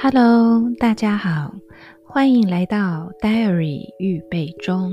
[0.00, 1.52] Hello，大家好，
[2.04, 4.92] 欢迎来到 Diary 预备中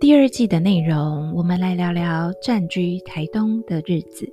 [0.00, 1.32] 第二季的内容。
[1.36, 4.28] 我们来聊聊暂居台东的日子。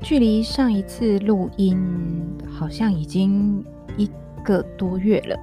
[0.00, 1.76] 距离上一次录音
[2.48, 3.64] 好像已经
[3.96, 4.08] 一
[4.44, 5.36] 个多月了。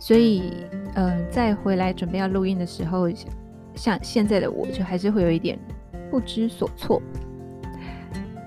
[0.00, 0.54] 所以，
[0.94, 3.06] 呃，再回来准备要录音的时候，
[3.74, 5.58] 像现在的我就还是会有一点
[6.10, 7.00] 不知所措。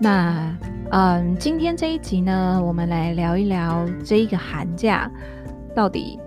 [0.01, 0.57] 那，
[0.89, 5.09] 嗯、今天这一集呢，我们来聊一聊这一个寒假
[5.75, 6.19] 到底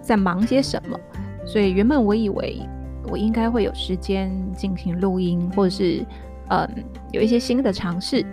[0.00, 0.98] 在忙些什么。
[1.44, 2.60] 所以，原本我以为
[3.08, 6.02] 我应该会有时间进行录音，或者是，
[6.48, 6.66] 嗯、
[7.12, 8.24] 有一些新的尝试，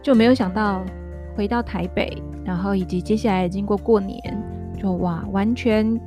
[0.00, 0.84] 就没有想到
[1.36, 4.20] 回到台北，然后以及接下来经过过年。
[4.82, 5.98] 说哇，完全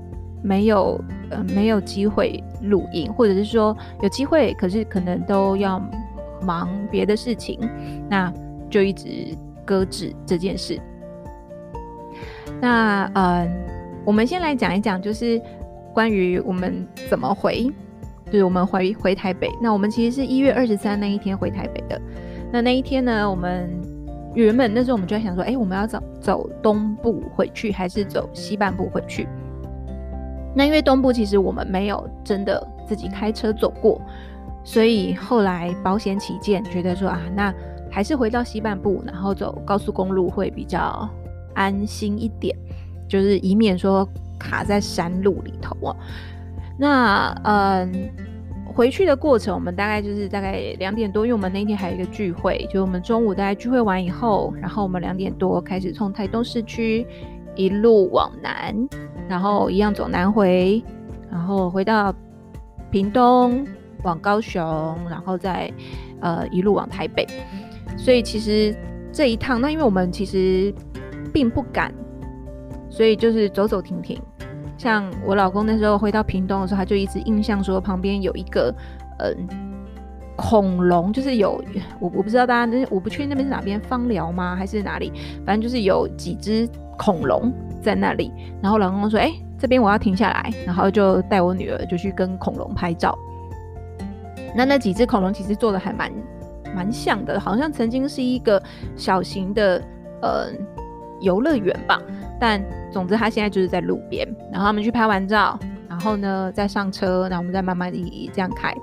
[0.43, 5.81] 没有呃没有机会录音，或者是说有机会，可是可能都要
[6.41, 7.57] 忙别的事情，
[8.09, 8.31] 那
[8.69, 9.07] 就一直
[9.65, 10.79] 搁置这件事。
[12.61, 13.47] 那呃，
[14.05, 15.41] 我们先来讲一讲，就是
[15.93, 17.71] 关于我们怎么回，
[18.25, 19.49] 就是我们回回台北。
[19.61, 21.99] 那我们其实是一月二十三那一天回台北的。
[22.51, 23.69] 那那一天呢，我们。
[24.43, 29.27] 原本那时候我们就在想说，哎、我们要走走东部回去，还是走西半部回去？
[30.53, 34.01] 那因为东部其实我们没有真的自己开车走过，
[34.63, 37.53] 所以后来保险起见，觉得说啊，那
[37.89, 41.09] 还是回到西半部，然后走高速公路会比较
[41.53, 42.55] 安心一点，
[43.07, 45.95] 就是以免说卡在山路里头哦。
[46.77, 48.09] 那嗯。
[48.75, 57.07] 回去的过程，我们大概就是大概两点多，因为我们那天还有一个聚会，就我们中午大概聚会完以后，然后我们两点多开始从台东市区
[57.55, 58.75] 一路往南，
[59.29, 60.83] 然后一样走南回，
[61.31, 62.13] 然后回到
[62.91, 63.65] 屏东
[64.03, 64.61] 往高雄，
[65.09, 65.71] 然后再
[66.19, 67.25] 呃一路往台北。
[67.95, 68.75] 所以其实
[69.09, 70.73] 这一趟，那因为我们其实
[71.31, 71.93] 并不赶，
[72.89, 74.21] 所以就是走走停停。
[74.85, 78.71] 像我老公那时候回到屏东的时候，他就一直印象说旁边有一个
[79.17, 79.35] 嗯
[80.35, 81.59] 恐龙，就是有
[81.99, 85.11] 我我不知道大家那我不确定那边是哪边枋寮吗还是哪里，
[85.43, 86.69] 反正就是有几只
[86.99, 87.51] 恐龙
[87.81, 88.31] 在那里。
[88.61, 93.17] 然后老公说：“哎、欸，这边我要停下来。”然后就带我女儿就去跟恐龙拍照。
[94.55, 96.11] 那那几只恐龙其实做的还蛮
[96.75, 98.61] 蛮像的，好像曾经是一个
[98.95, 99.81] 小型的
[100.21, 100.49] 呃
[101.21, 101.99] 游乐园吧。
[102.39, 108.75] 但总之，他现在就是在路边，然后他们去拍完照，然后呢再上车，然后我们再慢慢地这样开，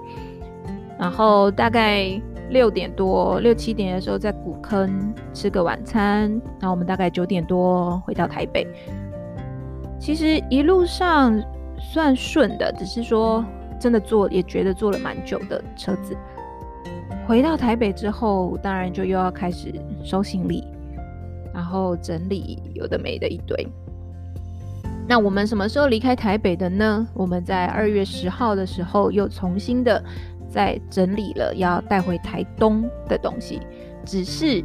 [0.99, 2.21] 然后大概
[2.51, 6.31] 六点多、六七点的时候在古坑吃个晚餐，
[6.61, 8.67] 然后我们大概九点多回到台北。
[9.99, 11.41] 其实一路上
[11.79, 13.45] 算顺的，只是说
[13.79, 16.17] 真的坐也觉得坐了蛮久的车子。
[17.27, 20.67] 回到台北之后，当然就又要开始收行李。
[21.53, 23.67] 然后整理有的没的一堆。
[25.09, 27.07] 那我们什么时候离开台北的呢？
[27.13, 30.03] 我们在二月十号的时候又重新的
[30.49, 33.61] 再整理了要带回台东的东西。
[34.05, 34.65] 只是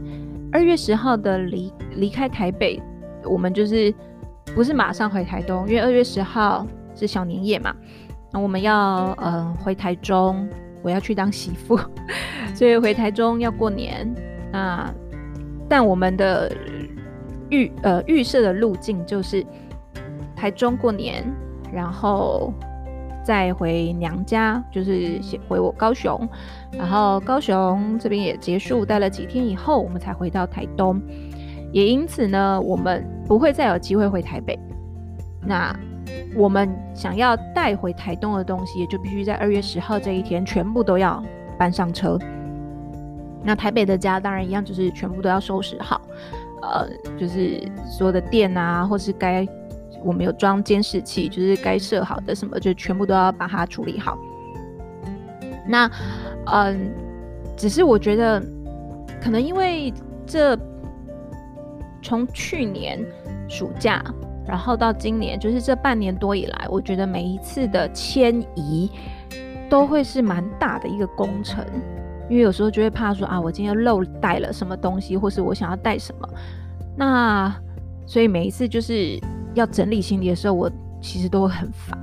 [0.52, 2.82] 二月十号的离离开台北，
[3.24, 3.94] 我们就是
[4.56, 6.66] 不是马上回台东，因为二月十号
[6.96, 7.76] 是小年夜嘛。
[8.32, 10.48] 那我们要嗯、回台中，
[10.84, 11.80] 我要去当媳妇，
[12.54, 14.08] 所以回台中要过年。
[14.52, 14.94] 那
[15.70, 16.52] 但我们的
[17.50, 19.46] 预呃预设的路径就是
[20.36, 21.24] 台中过年，
[21.74, 22.54] 然后
[23.24, 26.28] 再回娘家，就是回我高雄，
[26.72, 31.02] 然后高雄这边也结束，待了几天以后，我们才回到台东。
[31.74, 34.58] 也因此呢，我们不会再有机会回台北。
[35.42, 35.78] 那
[36.36, 41.22] 我们想要带回台东的东西，也就必须在二月十号这一天全部都要
[41.58, 42.18] 搬上车。
[43.48, 46.02] 那台北的家当然一样，就是全部都要收拾好。
[46.62, 46.86] 呃，
[47.18, 49.48] 就是所有的电啊，或是该
[50.04, 54.18] 我们有装监视器，就是该设好的什么，就全部都要把它处理好。
[55.66, 55.90] 那，
[56.52, 56.92] 嗯、
[57.56, 58.44] 只是我觉得，
[59.22, 59.94] 可能因为
[60.26, 60.60] 这
[62.02, 63.00] 从去年
[63.48, 64.04] 暑假，
[64.46, 68.92] 然后到今年，就是这半年多以来，我觉得每一次的迁移
[69.70, 71.64] 都会是蛮大的一个工程。
[72.30, 76.30] 因为有时候就会怕说啊，我今天漏带了什么东西，或是我想要带什么，
[76.96, 77.56] 那
[78.06, 79.20] 所以每一次就是
[79.54, 80.72] 要整理行李的时候，我
[81.02, 81.98] 其实都会很烦，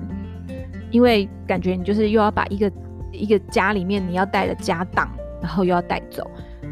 [0.91, 2.73] 因为感觉你就是又要把一个
[3.13, 5.09] 一个家里面你要带的家当，
[5.41, 6.29] 然后又要带走。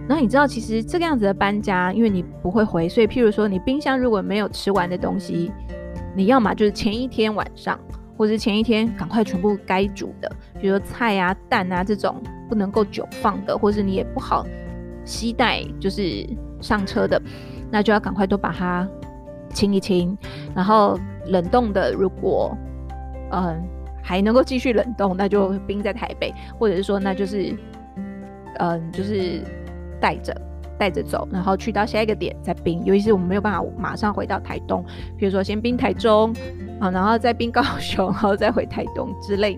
[0.09, 5.53] 然后你知道，其实这个样子的搬家，因为你不会回，所以譬如说你冰箱如果没有吃完的东西，
[6.17, 7.79] 你要么就是前一天晚上，
[8.17, 12.21] 或是前一天赶快全部该煮的，比如说菜啊、蛋啊这种
[12.53, 14.47] 不能够久放的，或是你也不好
[15.07, 16.29] 携带，就是
[16.61, 17.19] 上车的，
[17.71, 18.87] 那就要赶快都把它
[19.55, 20.15] 清一清。
[20.55, 22.55] 然后冷冻的，如果
[23.31, 23.59] 嗯
[24.03, 27.57] 还能够继续冷冻，那就冰在台北，或者是说那就是
[28.59, 29.41] 嗯就是
[29.99, 30.37] 带着。
[30.79, 32.85] 带着走，然后去到下一个点再冰。
[32.85, 34.85] 尤其是我们没有办法马上回到台东，
[35.17, 36.35] 比如说先冰台中
[36.81, 39.57] 啊，然后再冰高雄，然后再回台东之类。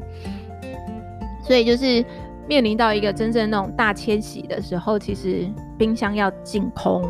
[1.42, 2.04] 所以就是
[2.48, 5.48] 面临到一个真正那种大迁徙的时候，其实
[5.78, 7.02] 冰箱要净空，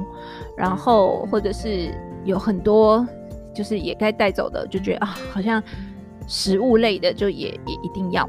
[0.57, 1.93] 然后或者是
[2.25, 3.07] 有很多
[3.55, 5.63] 就是也该带走的，就觉得啊，好像
[6.27, 8.29] 食物类的就也也一定要。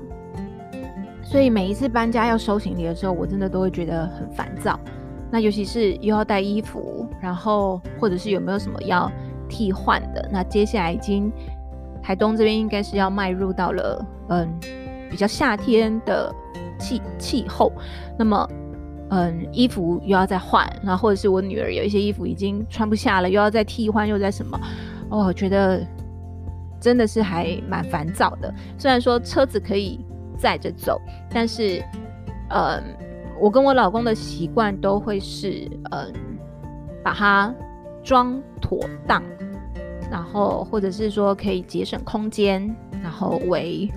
[1.23, 4.79] 所以每一次搬家要收行李的时候，我真的都会觉得很烦躁。
[5.31, 9.11] 那尤其是又要带衣服，然后或者是有没有什么要
[9.49, 10.29] 替换的？
[10.31, 11.31] 那接下来已经
[12.01, 14.47] 台东这边应该是要迈入到了嗯
[15.09, 16.33] 比较夏天的
[16.79, 17.71] 气气候，
[18.17, 18.47] 那么
[19.09, 24.59] 嗯衣服又要再换，然后或者是我女儿有一些衣服已经穿不下了，又要再替换，又在什么？
[25.09, 25.85] 哦，我觉得
[26.79, 28.53] 真的是还蛮烦躁的。
[28.77, 29.99] 虽然说车子可以
[30.37, 31.83] 载着走，但是
[32.49, 32.83] 嗯。
[33.37, 36.13] 我跟我老公的习惯都会是，嗯，
[37.03, 37.53] 把它
[38.01, 39.21] 装妥当，
[40.09, 42.73] 然后或者是说可以节省空间，
[43.03, 43.91] 然后为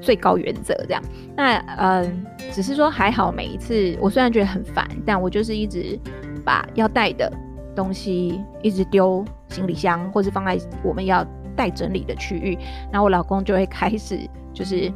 [0.00, 1.02] 最高原则这样。
[1.36, 5.98] 那嗯，只是说还好，每一次我虽然觉得很烦，但我就是一直
[6.44, 7.32] 把要带的
[7.74, 12.58] 东西一直丢行李箱，或是放在我们要待整理的区域，
[12.92, 14.18] 然后我老公就会开始
[14.52, 14.92] 就是，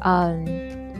[0.00, 0.44] 嗯。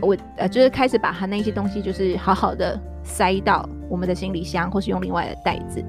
[0.01, 5.83] 我呃，就是开始把他那些东西，就是好好的塞到我们的行李箱，或是用另外的袋子。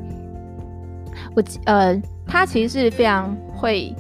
[1.36, 3.94] 我呃，他其实是非常会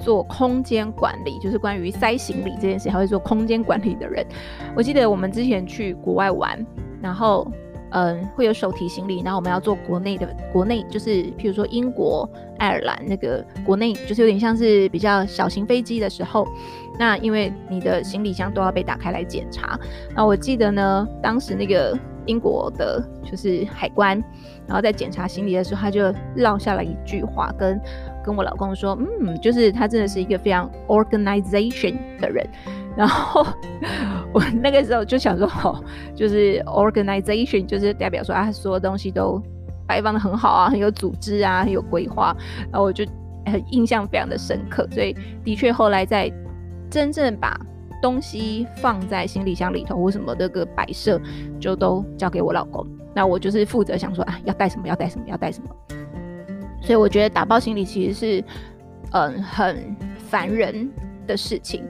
[0.00, 4.26] 做空间管理，就是关于塞行李这件事，还会做空间管理的人。
[4.74, 6.66] 我记得我们之前去国外玩，
[7.00, 7.46] 然后。
[7.92, 12.24] 嗯，会有手提行李，然后我们要坐国内的，国内就是譬如说英国、
[12.56, 16.46] 爱尔兰那个国内，就是有点像是比较小型飞机的时候，
[17.00, 19.76] 那因为你的行李箱都要被打开来检查。
[20.14, 24.22] 那我记得呢，当时那个英国的就是海关，
[24.68, 27.76] 然后在检查行李的时候，他就撂下了一句话，跟
[28.24, 32.46] 跟我老公说，嗯，就是他真的是一个非常 organization 的人。
[32.96, 33.46] 然后
[34.32, 35.82] 我那个时候就想说， 哦，
[36.14, 39.40] 就是 organization，就是代表说啊，所有东西都
[39.86, 42.36] 摆放得很好啊，很有组织啊，很有规划。
[42.70, 43.04] 然后我就
[43.46, 46.30] 很印象非常的深刻，所以的确后来在
[46.90, 47.58] 真正把
[48.02, 51.18] 东西放在行李箱里头或什么那个摆设，
[51.60, 52.84] 就都交给我老公。
[53.14, 55.70] 那我就是负责想说啊，要带什么，要带什么，要带什么。
[56.90, 58.44] 所以我觉得打包行李其实是
[59.12, 59.96] 嗯很
[60.28, 60.90] 烦人
[61.24, 61.84] 的事情。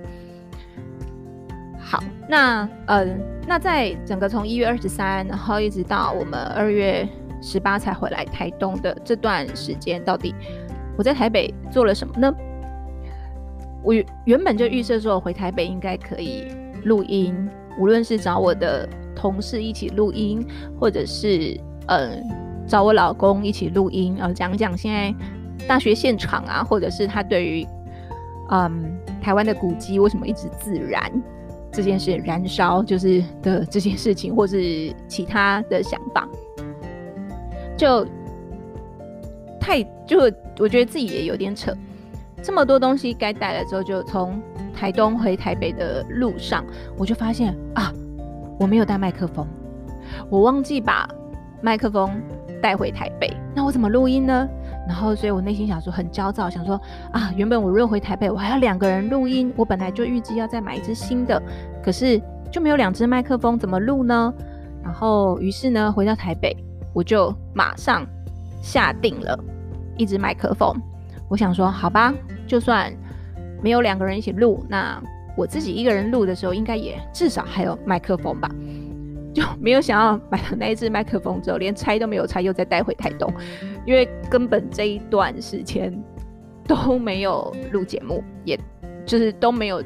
[1.78, 7.08] 好，那嗯，那在整个从一月二十三，然后一直到我们二月
[7.40, 10.34] 十八才回来台东的这段时间，到底
[10.98, 12.30] 我在台北做了什么呢？
[13.82, 13.94] 我
[14.26, 16.44] 原本就预设说，我回台北应该可以
[16.84, 17.48] 录音，
[17.78, 18.86] 无论是找我的
[19.16, 20.46] 同事一起录音，
[20.78, 22.22] 或者是嗯
[22.70, 25.12] 找我老公一起录音，然后讲讲现在
[25.66, 27.66] 大学现场啊，或者是他对于
[28.50, 31.10] 嗯台湾的古迹为什么一直自燃。
[31.72, 36.28] 这件事燃烧就是的这件事情，或是其他的想法，
[37.76, 38.04] 就
[39.60, 40.18] 太就
[40.58, 41.72] 我觉得自己也有点扯。
[42.42, 44.42] 这么多东西该带了之后，就从
[44.74, 46.64] 台东回台北的路上，
[46.96, 47.92] 我就发现啊，
[48.58, 49.46] 我没有带麦克风，
[50.28, 51.08] 我忘记把
[51.62, 52.20] 麦克风
[52.60, 54.48] 带回台北，那我怎么录音呢？
[54.86, 56.80] 然后，所以我内心想说很焦躁，想说
[57.12, 61.40] 啊，原本我若回台北，我还要两个人录音，我本来就预计要再买一支新的，
[61.82, 64.34] 可是就没有两只麦克风，怎么录呢？
[64.82, 66.56] 然后，于是呢，回到台北，
[66.92, 68.04] 我就马上
[68.62, 69.38] 下定了
[69.96, 70.74] 一支麦克风。
[71.28, 72.12] 我想说，好吧，
[72.46, 72.92] 就算
[73.62, 75.00] 没有两个人一起录，那
[75.36, 78.50] 我自己一个人录的时候，应该也至少还有麦克风吧。
[79.32, 83.32] 就没有想要买了那一只麦克风之后，连拆都没有拆，又再带回台东，
[83.86, 85.96] 因为根本这一段时间
[86.66, 88.58] 都没有录节目，也
[89.06, 89.82] 就是都没有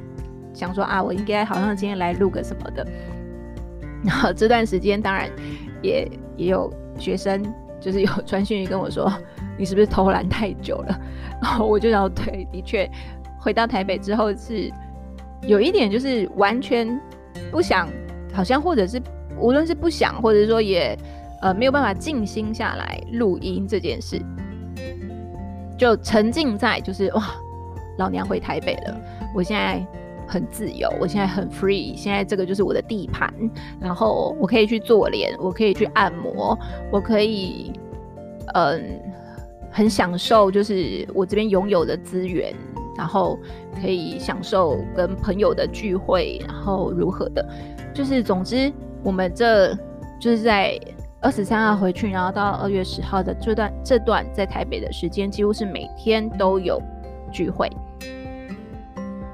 [0.55, 2.87] 想说啊，我应该好像今天来录个什么的。
[4.03, 5.29] 然后这段时间当然
[5.83, 7.43] 也也有学生
[7.81, 9.13] 就是有传讯跟我说，
[9.59, 11.01] 你是不是偷懒太久了？
[11.43, 12.91] 然后我就想对，的确
[13.39, 14.73] 回到台北之后是
[15.43, 16.99] 有一点就是完全
[17.51, 17.87] 不想，
[18.33, 18.99] 好像或者是。
[19.39, 20.97] 无论是不想，或者说也，
[21.41, 24.21] 呃，没有办法静心下来录音这件事，
[25.77, 27.35] 就沉浸在就是哇，
[27.99, 29.01] 老娘回台北了，
[29.35, 29.85] 我现在
[30.27, 33.33] 很自由，我现在很 free，现在这个就是我的地盘，
[33.81, 36.59] 然后我可以去做脸，我可以去按摩，
[36.91, 37.73] 我可以
[38.55, 39.01] 嗯
[39.71, 42.55] 很享受就是我这边拥有的资源，
[42.97, 43.39] 然后
[43.83, 47.47] 可以享受跟朋友的聚会，然后如何的，
[47.93, 48.73] 就是总之
[49.05, 49.75] 我们这
[50.19, 50.81] 就是在。
[51.21, 56.79] 二十三号回去，然后到二月十号的这段这段在台北的时间，几乎是每天都有
[57.33, 57.67] 聚会。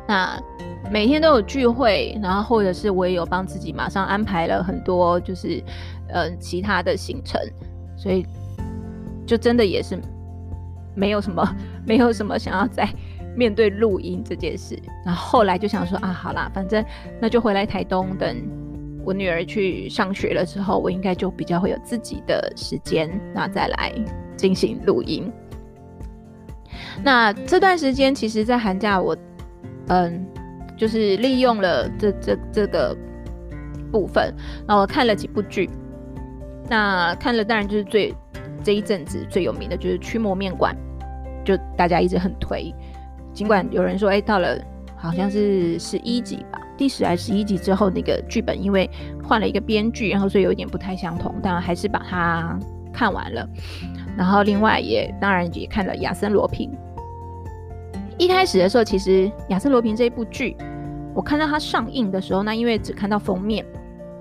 [0.07, 0.41] 那
[0.89, 5.61] 每天都有聚会，然后或者是我也有帮自己马上安排了很多，就是
[6.11, 7.41] 呃其他的行程，
[7.97, 8.25] 所以
[9.27, 9.99] 就真的也是
[10.95, 11.45] 没有什么
[11.85, 12.89] 没有什么想要再
[13.35, 14.81] 面对录音这件事。
[15.05, 16.85] 然后后来就想说啊，好啦，反正
[17.21, 18.60] 那就回来台东等。
[19.05, 23.93] 我女儿去上学了之后，我应该就比较会有自己的时间，那再来
[24.37, 25.31] 进行录音。
[27.03, 29.17] 那这段时间，其实，在寒假我，
[29.89, 30.27] 嗯，
[30.77, 32.97] 就是利用了这这这个
[33.91, 34.35] 部分，
[34.67, 35.69] 那我看了几部剧。
[36.69, 38.15] 那看了，当然就是最
[38.63, 40.77] 这一阵子最有名的就是《驱魔面馆》，
[41.45, 42.75] 就大家一直很推，
[43.33, 44.59] 尽管有人说，哎、到了。
[45.03, 48.89] 好像是十一集吧，第十还十一集之后，那个剧本因为
[49.23, 52.59] 换了一个编剧，然后所以有点不太相同，但还是把它
[52.91, 53.47] 看完了。
[54.17, 56.71] 然后另外也当然也看了《亚森罗平》。
[58.17, 59.11] 一开始的时候，其实
[59.49, 60.57] 《亚森罗平》这一部剧，
[61.15, 63.63] 我看到它上映的时候，那因为只看到封面，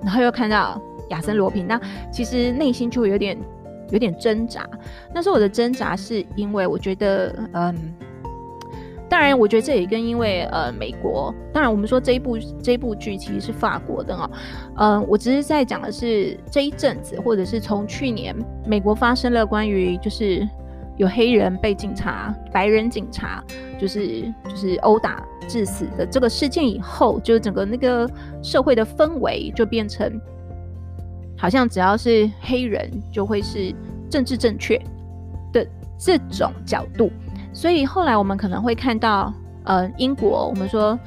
[0.03, 1.79] 然后又看到亚森罗平，那
[2.11, 3.37] 其实内心就有点
[3.91, 4.67] 有点挣扎。
[5.15, 7.93] 那时候我的挣扎是因为我觉得，嗯。
[9.09, 14.29] 当然，我觉得这也跟因为呃美国，当然我们说这一部这一部剧其实是法国的啊，
[14.77, 18.35] 嗯、我只是在讲的是这一阵子，或者是从去年
[18.67, 20.47] 美国发生了关于就是
[20.95, 23.43] 有黑人被警察白人警察
[23.79, 28.07] 就是就是殴打致死的这个事件以后，就整个那个
[28.43, 30.21] 社会的氛围就变成
[31.35, 33.73] 好像只要是黑人就会是
[34.07, 34.79] 政治正确
[35.51, 35.65] 的
[35.97, 37.09] 这种角度。
[37.59, 39.33] 所以后来我们可能会看到，
[39.65, 40.97] 呃，英国我们说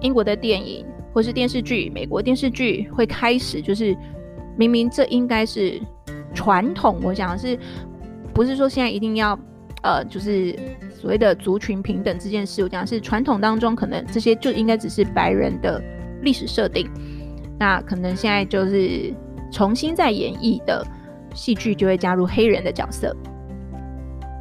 [0.00, 3.96] 英国的电影或是电视剧，美国电视剧会开始就是
[4.56, 5.82] 明明这应该是
[6.32, 7.58] 传统，我想是
[8.32, 9.36] 不是说现在一定要
[9.82, 10.56] 呃就是
[11.00, 15.82] 所谓的族群平等这件事，我讲是传统当中可能这些就应该只是白人的
[16.22, 16.88] 历史设定，
[17.58, 19.12] 那可能现在就是
[19.50, 20.86] 重新再演绎的
[21.34, 23.12] 戏剧就会加入黑人的角色。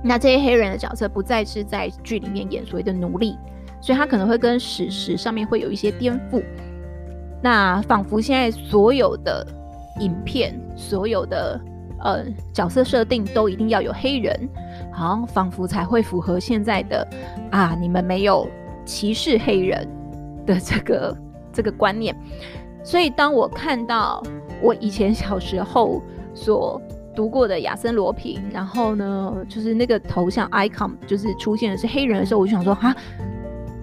[0.04, 3.38] 那这些黑人的角色不再是在剧里面演所谓的奴隶，
[3.82, 6.44] 所以他可能会跟史实上面会有一些颠覆。
[7.42, 9.46] 那仿佛现在所有的
[10.00, 11.60] 影片、所有的
[12.00, 14.50] 呃角色设定都一定要有黑人，
[14.92, 17.08] 好像仿佛才会符合现在的
[17.52, 18.48] 啊，你们没有
[18.86, 19.88] 歧视黑人
[20.46, 21.18] 的这个
[21.52, 22.16] 这个观念。
[22.84, 24.24] 所以当我看到
[24.62, 26.02] 我以前小时候
[26.34, 26.82] 所
[27.18, 32.96] 读过的亚森罗平，然后呢，就是那个头像 icon 就是出现的是黑人的时候，我就想说，哈，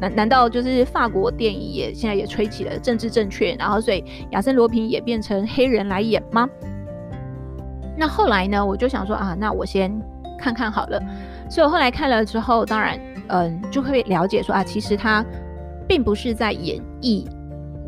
[0.00, 6.48] 难难道就是法国电影也现在也吹起了政治正确，然后所以亚森罗平也变成黑人来演吗？
[7.98, 9.92] 那后来呢，我就想说啊，那我先
[10.38, 11.02] 看看好了。
[11.50, 12.96] 所以我后来看了之后，当然，
[13.30, 15.26] 嗯，就会了解说啊，其实他
[15.88, 17.26] 并不是在演绎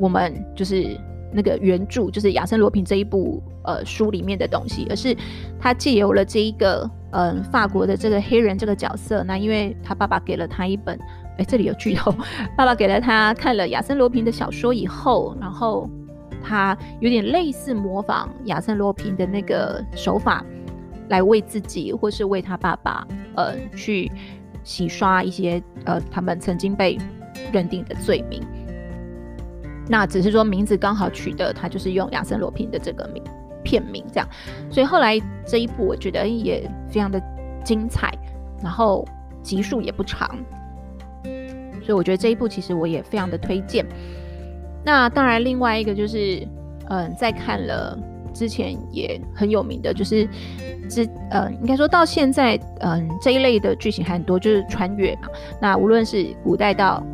[0.00, 0.98] 我们就是。
[1.32, 5.16] 那个原著就是亚森罗平这一部呃书里面的东西，而是
[5.60, 10.98] 他借由了这一个嗯、法国的这个黑人这个角色，那因为他爸爸给了他一本，
[11.38, 12.14] 哎，这里有剧透，
[12.54, 15.88] 爸爸给了他看了亚森罗平的小说以后，然后
[16.42, 20.44] 他有点类似模仿亚森罗平的那个手法，
[21.08, 24.10] 来为自己或是为他爸爸呃去
[24.62, 26.98] 洗刷一些呃他们曾经被
[27.50, 28.42] 认定的罪名。
[29.88, 33.22] 那只是说名字刚好取得，他就是用亚森罗平的这个名
[33.62, 34.28] 片名这样，
[34.70, 37.20] 所以后来这一部我觉得也非常的
[37.64, 38.12] 精彩，
[38.62, 39.06] 然后
[39.42, 40.28] 集数也不长，
[41.82, 43.84] 所以我觉得这一部其实我也非常的推荐。
[44.84, 46.46] 那当然另外一个就是，
[46.88, 47.98] 嗯，在看了
[48.32, 50.28] 之前也很有名的，就是
[50.88, 55.22] 之呃，应该说到现在，嗯，这一类的剧情还很多，就是穿越嘛。
[55.60, 57.04] 那无论是古代到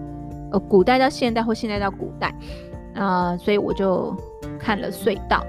[0.53, 2.35] 呃，古代到现代或现代到古代，
[2.95, 4.15] 啊、所以我就
[4.59, 5.45] 看了隧道。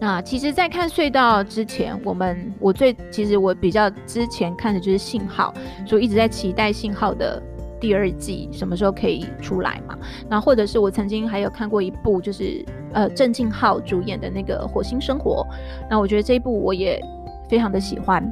[0.00, 5.52] 那其实，在看隧道之前，我们我最其实我比较之前看的就是信号，
[5.84, 7.42] 所以一直在期待信号的
[7.80, 9.98] 第二季什么时候可以出来嘛。
[10.28, 15.44] 那或者是我曾经还有看过一部，就是呃郑敬浩主演的那个《火星生活》，
[15.90, 17.02] 那我觉得这一部我也
[17.48, 18.22] 非常的喜欢。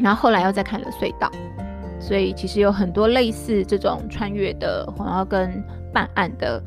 [0.00, 1.30] 然后后来又再看了隧道，
[2.06, 6.62] 所以其实有很多类似这种穿越的，然后跟办案的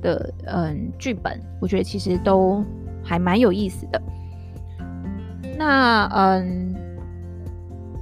[0.00, 2.64] 的嗯剧本，我觉得其实都
[3.02, 4.00] 还蛮有意思的。
[5.58, 6.72] 那嗯，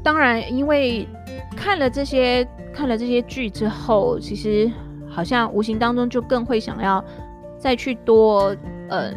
[0.02, 1.08] 当然，因为
[1.56, 4.70] 看了这些看了这些剧之后，其实
[5.08, 7.02] 好像无形当中就更会想要
[7.56, 8.54] 再去多
[8.90, 9.16] 嗯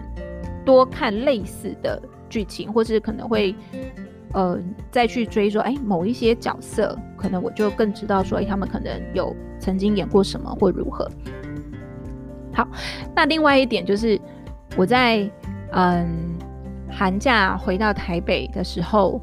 [0.64, 3.54] 多看类似的剧情，或是可能会。
[4.34, 4.60] 呃，
[4.92, 11.10] 再去追说，哎，某一些角色，可能我就更知道说，哎，他们可能有曾经演过什么或如何。
[12.54, 12.68] 好，
[13.16, 14.20] 那另外一点就是，
[14.76, 15.28] 我在
[15.72, 16.36] 嗯
[16.90, 19.20] 寒假回到台北的时候，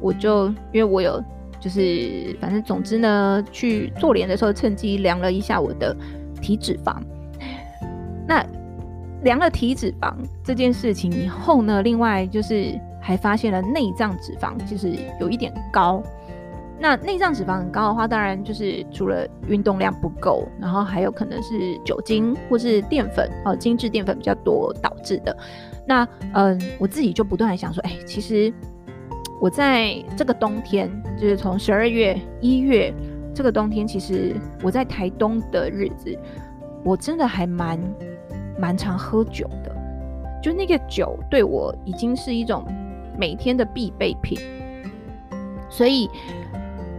[0.00, 1.22] 我就因为我有
[1.60, 5.94] 就是反正总之呢，去做脸的时候，趁机量了一下我的
[6.40, 6.96] 体脂肪。
[8.26, 8.44] 那
[9.22, 12.76] 量了体脂肪这件事情以后呢，另外就是。
[13.06, 16.02] 还发现了内脏脂肪其实有一点高。
[16.76, 25.34] 那内脏脂肪很高的话，当然就是除了运动量不够，然后还有可能是酒精或是淀粉哦，精致淀粉比较多导致的。
[25.86, 28.52] 那嗯，我自己就不断想说，哎、其实
[29.40, 32.92] 我在这个冬天，就是从十二月、一月
[33.32, 34.34] 这个冬天，其实
[34.64, 36.18] 我在台东的日子，
[36.82, 37.78] 我真的还蛮
[38.58, 39.72] 蛮常喝酒的。
[40.42, 42.66] 就那个酒对我已经是一种。
[43.18, 44.38] 每天的必备品，
[45.70, 46.08] 所以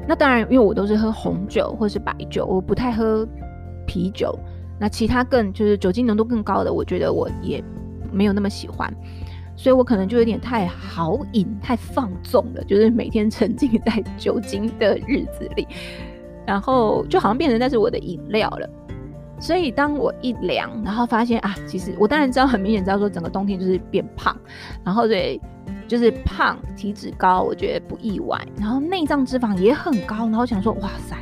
[0.08, 3.28] 那当然，因为我都是喝红酒或是白酒，我不太喝
[3.86, 4.38] 啤酒。
[4.80, 7.64] 那其他更就是酒精浓度更高的，我觉得我也
[8.12, 8.94] 没有那么喜欢，
[9.56, 15.68] 所以我可能就有点太豪饮、太放纵了，就是每天沉浸在酒精的日子里，
[16.46, 18.70] 然后就好像变成那是我的饮料了。
[19.40, 24.38] 所以当我一量，然后发现啊，其实我当然知道，很明显知道说整个冬天就是变胖，
[24.86, 25.42] 然后对。
[25.88, 28.40] 就是胖、体脂高，我觉得不意外。
[28.60, 31.16] 然后内脏脂肪也很高，然后想说，哇塞，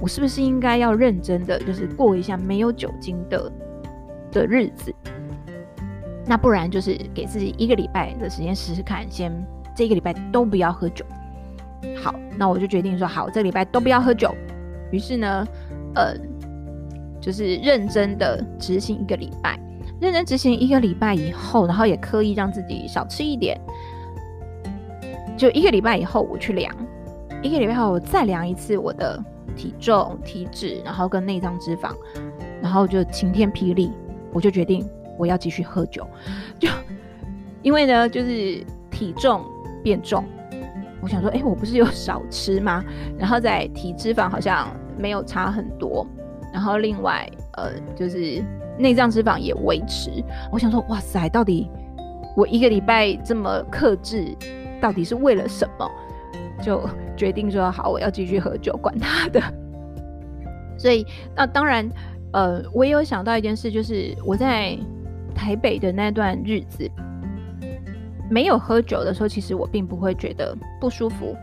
[0.00, 3.50] 我是不是应该要认真的，就是过一下没有酒精的
[4.30, 4.94] 的日子？
[6.26, 9.32] 那不然就是给自己一个礼拜的时间试试看，先
[9.74, 11.04] 这个礼拜都不要喝酒。
[12.02, 14.34] 好，那我就决定说，好，这礼拜都不要喝酒。
[14.90, 15.46] 于是呢，
[15.94, 16.14] 呃，
[17.20, 19.58] 就是认真的执行一个礼拜。
[20.00, 23.60] 认真执行一个礼拜以后，然后也刻意让自己少吃一点。
[25.36, 26.72] 就一个礼拜以后，我去量，
[27.42, 29.22] 一个礼拜后我再量一次我的
[29.56, 31.92] 体重、体脂，然后跟内脏脂肪，
[32.60, 33.92] 然后就晴天霹雳，
[34.32, 36.06] 我就决定我要继续喝酒。
[36.58, 36.68] 就
[37.62, 39.44] 因为呢，就是体重
[39.82, 40.24] 变重，
[41.00, 42.84] 我想说，哎，我不是有少吃吗？
[43.18, 46.06] 然后在体脂肪好像没有差很多，
[46.52, 48.40] 然后另外呃就是。
[48.78, 50.10] 内脏脂肪也维持，
[50.52, 51.68] 我想说，哇塞，到底
[52.36, 54.36] 我一个礼拜这么克制，
[54.80, 55.90] 到底是为了什么？
[56.62, 59.40] 就决定说好，我要继续喝酒，管他的。
[60.76, 61.88] 所以，那当然，
[62.32, 64.76] 呃，我也有想到一件事，就是我在
[65.34, 66.88] 台北的那段日子
[68.30, 71.36] 没有喝酒的时候，其实我并不会觉得不舒服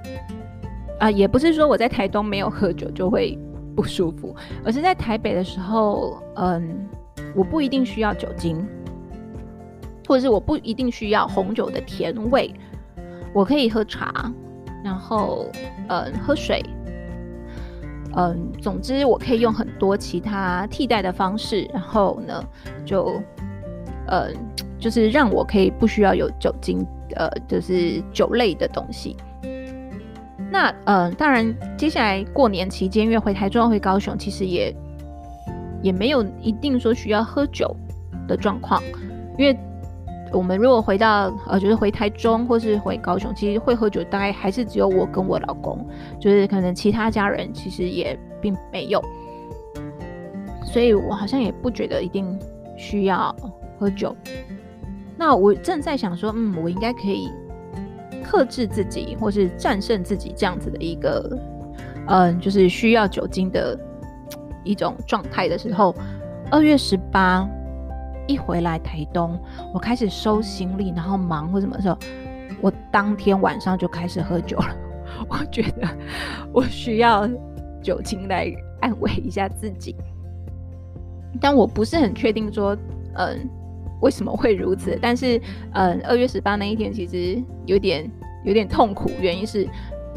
[0.99, 3.37] 啊，也不是说我在台东没有喝酒就会
[3.75, 6.87] 不舒服，而是在台北的时候，嗯。
[7.35, 8.65] 我不一定需要酒精，
[10.07, 12.53] 或者是我不一定需要红酒的甜味，
[13.33, 14.31] 我可以喝茶，
[14.83, 15.49] 然后
[15.89, 16.63] 嗯喝水，
[18.15, 22.43] 嗯总之我可以用很多其他替代的方式，然后呢
[22.85, 23.21] 就
[24.07, 24.33] 嗯
[24.79, 29.17] 就是让我可以不需要有酒精，呃就是酒类的东西。
[30.49, 34.73] 那嗯当然接下来过年期间，因为回台中回高雄，其实也。
[35.85, 37.75] 也没有一定说需要喝酒
[38.27, 38.81] 的状况，
[39.37, 39.55] 因为
[40.33, 45.87] 我们如果回到呃，就是回台中或是回高雄，其实会喝酒大概还是只有我跟我老公，
[46.19, 48.99] 就是可能其他家人其实也并没有，
[50.63, 52.35] 所以我好像也不觉得一定
[52.75, 53.33] 需要
[53.77, 54.15] 喝酒。
[55.15, 57.29] 那我正在想说，嗯，我应该可以
[58.23, 61.37] 克制自己，或是战胜自己这样子的一个，
[62.07, 63.77] 嗯、就是需要酒精的。
[64.65, 65.95] 一种状态的时候，
[66.51, 67.47] 二月十八
[68.27, 69.39] 一回来台东，
[69.73, 71.97] 我开始收行李，然后忙或什么时候，
[72.59, 74.75] 我当天晚上就开始喝酒了。
[75.29, 75.87] 我觉得
[76.51, 77.29] 我需要
[77.81, 78.51] 酒精来
[78.81, 79.95] 安慰一下自己，
[81.39, 82.75] 但我不是很确定说，
[83.13, 83.47] 嗯，
[84.01, 84.97] 为什么会如此？
[84.99, 85.39] 但是，
[85.73, 88.11] 嗯，二月十八那一天其实有点
[88.43, 89.67] 有点痛苦，原因是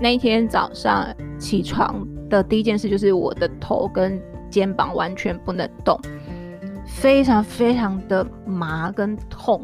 [0.01, 1.07] 那一天早上
[1.39, 4.19] 起床的第一件事就是我的头跟。
[4.51, 5.99] 肩膀完全不能动，
[6.87, 9.63] 非常非常的麻跟痛。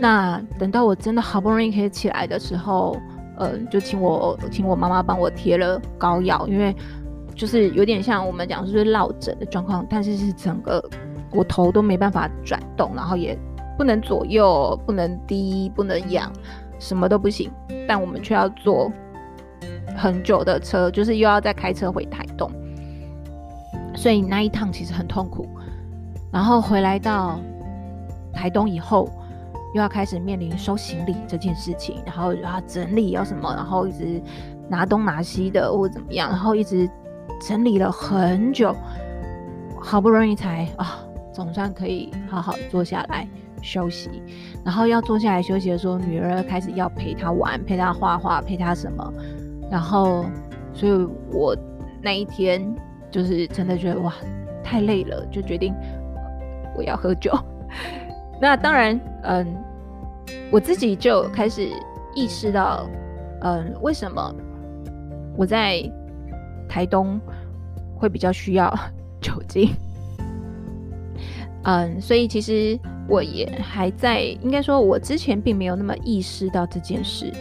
[0.00, 2.96] 那等到我真的好不容易可以起来的时候，
[3.36, 6.74] 呃，就请我请我妈妈帮我贴了膏药，因为
[7.34, 10.82] 就是有点像我们讲就是落枕的状况，但是是整个
[11.32, 13.36] 我头都没办法转动，然后也
[13.76, 16.32] 不能左右，不能低，不能仰，
[16.78, 17.50] 什么都不行。
[17.88, 18.92] 但我们却要坐
[19.96, 22.24] 很久的车，就是又要再开车回台，
[23.98, 25.44] 所以那一趟其实很痛苦。
[26.30, 27.40] 然后回来到
[28.32, 29.10] 台东以后，
[29.74, 34.22] 又要开始面临收行李这件事情，然后要整理要什么，然后一直
[34.68, 36.88] 拿东拿西的或怎么样，然后一直
[37.40, 38.72] 整理了很久，
[39.80, 41.00] 好不容易才啊，
[41.32, 43.26] 总算可以好好坐下来
[43.62, 44.22] 休息。
[44.64, 49.12] 然后要坐下来休息的时候，女儿开始要陪她玩，陪她画画，陪她什么，
[49.68, 50.24] 然后
[50.72, 50.92] 所以
[51.32, 51.56] 我
[52.00, 52.62] 那一天
[53.10, 54.14] 就是真的觉得哇，
[54.62, 55.74] 太累了，就决定。
[56.76, 57.36] 我要喝酒，
[58.40, 59.46] 那当然，嗯，
[60.48, 61.68] 我自己就开始
[62.14, 62.88] 意识到，
[63.40, 64.32] 嗯，为什么
[65.36, 65.82] 我在
[66.68, 67.20] 台东
[67.96, 68.72] 会比较需要
[69.20, 69.70] 酒精，
[71.64, 77.32] 嗯，所以其实我也还在，应该说，我之前并没有那么意识到这件事，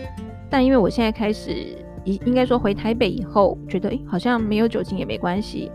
[0.50, 1.78] 但因为我现在开始，
[2.26, 5.72] 应该说回台北以后，觉得，诶，好像没有酒精也没关系。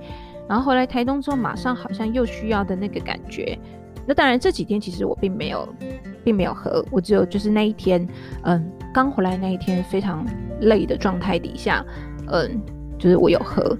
[0.48, 3.58] 然后回来台东之后，马上好像又需要的那个感觉。
[4.06, 5.68] 那当然这几天其实我并没有，
[6.24, 8.06] 并没有喝，我只有就是那一天，
[8.42, 10.26] 嗯，刚回来那一天非常
[10.62, 11.84] 累的状态底下，
[12.28, 12.60] 嗯，
[12.98, 13.76] 就是我有喝。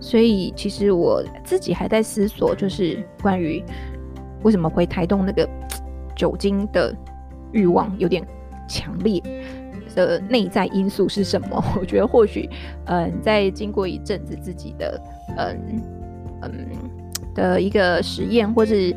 [0.00, 3.62] 所以其实我自己还在思索，就是关于
[4.42, 5.48] 为什么回台东那个
[6.16, 6.94] 酒精的
[7.52, 8.26] 欲望有点
[8.66, 9.22] 强烈
[9.94, 11.64] 的内在因素是什么？
[11.78, 12.48] 我觉得或许，
[12.86, 15.00] 嗯，在经过一阵子自己的，
[15.36, 15.82] 嗯。
[16.42, 16.66] 嗯
[17.34, 18.96] 的一个实验，或是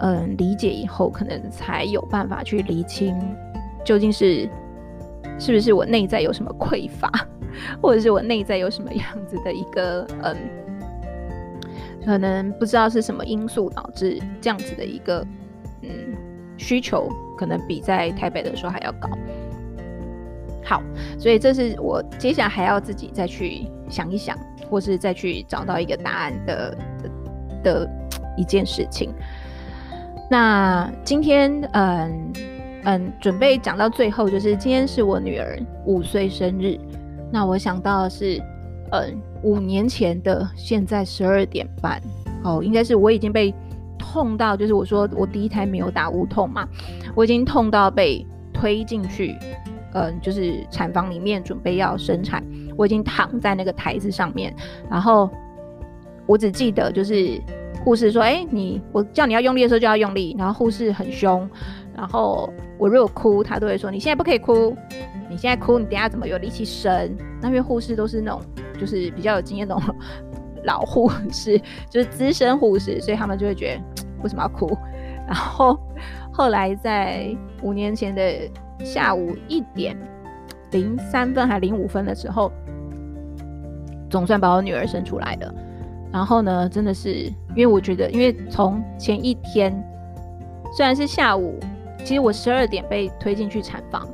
[0.00, 3.18] 嗯理解以后，可能才有办法去厘清，
[3.82, 4.46] 究竟是
[5.38, 7.10] 是不是我内在有什么匮乏，
[7.80, 10.36] 或者是我内在有什么样子的一个嗯，
[12.04, 15.26] 可能不知道是什么因素导致这样子的一个
[15.80, 15.88] 嗯
[16.58, 19.08] 需求，可能比在台北的时候还要高。
[20.64, 20.82] 好，
[21.18, 24.36] 所以这是我接下来还要自己再去想一想。
[24.70, 26.74] 或是再去找到一个答案的
[27.62, 27.90] 的，
[28.38, 29.12] 一件事情。
[30.30, 32.32] 那今天，嗯
[32.84, 36.78] 嗯，准备讲到最后，就是今天是我女儿五岁生日。
[37.30, 38.42] 那我想到的是，
[38.92, 42.00] 嗯，五年前的现在十二点半，
[42.42, 43.54] 哦，应该是我已经被
[43.98, 46.66] 痛到，就是我说我第一胎没有打无痛嘛，
[47.14, 49.36] 我已经痛到被推进去。
[49.94, 52.42] 嗯，就是产房里面准备要生产，
[52.76, 54.54] 我已经躺在那个台子上面，
[54.90, 55.28] 然后
[56.26, 57.38] 我只记得就是
[57.84, 61.46] 护士说：“哎、你我叫你要用力的时候就要用力。”然后护士很凶，
[61.94, 64.74] 然后我如果哭，他都会说：“你现在不可以哭，
[65.28, 68.40] 你现在哭，你等下怎么有力气生？”那因为护士都是那种
[68.80, 69.94] 就是比较有经验那种
[70.64, 74.74] 老护士，就是资深护士，所以他们就会觉得为什么要哭？
[75.26, 75.78] 然后
[76.32, 77.28] 后来在
[77.62, 78.22] 五年前的。
[78.84, 79.96] 下午一点
[80.70, 82.50] 零三分还零五分的时候，
[84.08, 85.54] 总算把我女儿生出来了。
[86.12, 89.72] 然后呢，真的是因为我觉得，因为从前一天
[90.76, 91.58] 虽然是下午，
[92.04, 94.06] 其实我十二点被推进去产房，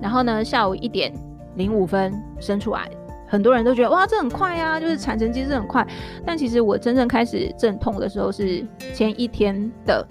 [0.00, 1.12] 然后呢，下午一点
[1.54, 2.90] 零五分生出来，
[3.28, 5.86] 很多人都觉得哇，这很快啊，就是产程其实很快。
[6.26, 10.06] 但其实我真正开始阵痛的时候是前一天的，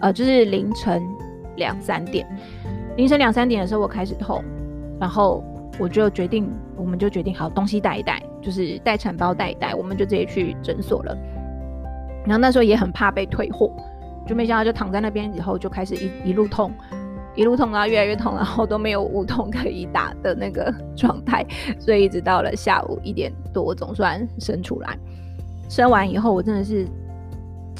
[0.00, 1.02] 呃，就是凌晨
[1.56, 2.24] 两三点。
[3.00, 4.44] 凌晨两三点的时候，我开始痛，
[5.00, 5.42] 然后
[5.78, 11.16] 我就决定，我们就决定好东西带一带，就是待产包带一带，我们就直接去诊所了。
[12.26, 13.72] 然后那时候也很怕被退货，
[14.26, 16.70] 就没想到就躺在那边以后就开始一一路痛，
[17.34, 21.42] 一路痛，然后越来越痛，然后都没有无痛可以打的那个 状态，
[21.78, 24.94] 所以一直到了下午一点多，总算生出来。
[25.70, 26.86] 生完以后，我真的是。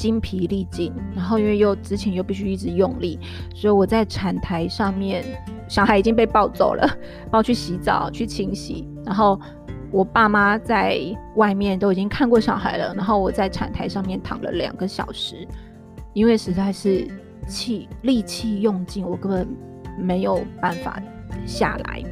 [0.01, 3.19] 精疲力尽，然后因为又之前又必须一直用力，
[3.55, 5.23] 所以我在产台上面，
[5.69, 6.89] 小孩已经被抱走了，
[7.31, 9.39] 抱去洗澡去清洗，然后
[9.93, 10.99] 我爸妈在
[11.37, 15.47] 外面都已经看过小孩了，然后我在产台上面躺了两个小时，
[16.15, 17.07] 因为实在是
[17.47, 19.47] 气力气用尽，我根本
[19.99, 20.99] 没有办法
[21.45, 22.03] 下来，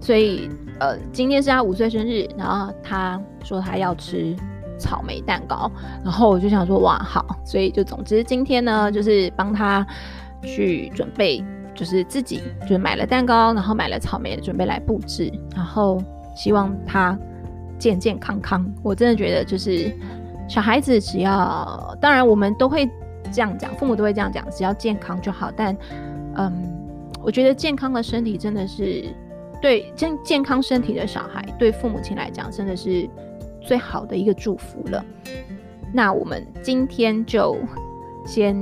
[0.00, 4.36] 所以呃，今天是他五岁生日，然后他说他要吃。
[4.78, 5.70] 草莓蛋糕，
[6.04, 9.86] 然后我就想说哇好，所以就总之今天呢，就是帮他
[10.42, 16.02] 去准备，就是自己就是买了蛋糕，然后买了草莓，准备来布置，然后
[16.34, 17.18] 希望他
[17.78, 18.66] 健健康康。
[18.82, 19.92] 我真的觉得就是
[20.48, 22.88] 小孩子只要，当然我们都会
[23.32, 25.50] 这样讲，父母都会这样讲，只要健康就好。
[25.56, 25.76] 但
[26.34, 26.52] 嗯，
[27.22, 29.04] 我觉得健康的身体真的是
[29.60, 33.08] 对健健康身体的小孩，对父母亲来讲真的是
[33.64, 35.04] 最好的一个祝福了。
[35.92, 37.56] 那我们今天就
[38.26, 38.56] 先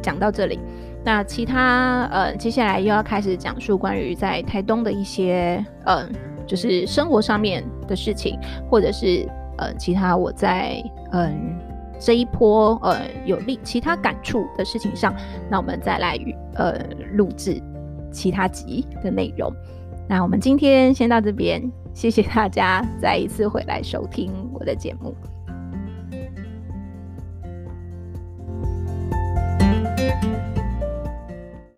[0.00, 0.58] 讲到这里。
[1.04, 6.08] 那其他呃，接下来又要开始讲述关于在台东的一些呃，
[6.46, 8.38] 就是生活上面的事情，
[8.70, 11.58] 或者是呃，其他我在嗯、
[11.98, 15.12] 这一波呃有利其他感触的事情上，
[15.50, 16.16] 那我们再来
[16.54, 16.78] 呃
[17.14, 17.60] 录制
[18.12, 19.52] 其他集的内容。
[20.08, 21.60] 那我们今天先到这边，
[21.94, 25.14] 谢谢大家再一次回来收听我的节目。